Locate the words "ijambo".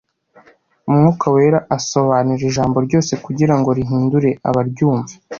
2.49-2.77